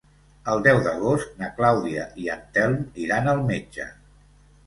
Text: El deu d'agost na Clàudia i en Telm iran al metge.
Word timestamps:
El 0.53 0.61
deu 0.67 0.79
d'agost 0.87 1.35
na 1.41 1.49
Clàudia 1.59 2.07
i 2.23 2.29
en 2.37 2.41
Telm 2.57 2.79
iran 3.05 3.29
al 3.35 3.43
metge. 3.53 3.87